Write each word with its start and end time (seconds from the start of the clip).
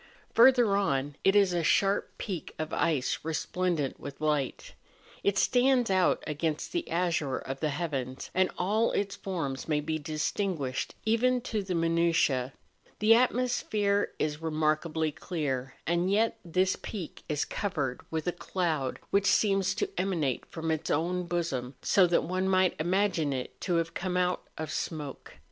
Further 0.33 0.75
on, 0.75 1.15
it 1.23 1.35
is 1.35 1.53
a 1.53 1.63
sharp 1.63 2.17
peak 2.17 2.55
of 2.57 2.73
ice 2.73 3.19
resplendent 3.21 3.99
with 3.99 4.19
light; 4.19 4.73
it 5.23 5.37
stands 5.37 5.91
out 5.91 6.23
against 6.25 6.71
the 6.71 6.89
azure 6.89 7.37
of 7.37 7.59
the 7.59 7.69
heavens, 7.69 8.31
and 8.33 8.49
all 8.57 8.91
its 8.93 9.15
forms 9.15 9.67
may 9.67 9.79
be 9.79 9.99
distinguished 9.99 10.95
even 11.05 11.39
to 11.41 11.61
the 11.61 11.75
minutiae; 11.75 12.51
the 12.97 13.13
atmosphere 13.13 14.13
is 14.17 14.41
remarkably 14.41 15.11
clear, 15.11 15.75
and 15.85 16.09
yet 16.09 16.39
this 16.43 16.75
peak 16.81 17.21
is 17.29 17.45
covered 17.45 18.01
with 18.09 18.25
a 18.25 18.31
cloud 18.31 18.97
which 19.11 19.27
seems 19.27 19.75
to 19.75 19.87
emanate 19.99 20.47
from 20.47 20.71
its 20.71 20.89
own 20.89 21.27
bosom, 21.27 21.75
so 21.83 22.07
that 22.07 22.23
one 22.23 22.49
might 22.49 22.73
imagine 22.79 23.31
it 23.31 23.61
to 23.61 23.75
have 23.75 23.93
come 23.93 24.17
out 24.17 24.41
of 24.57 24.71
smoke. 24.71 25.33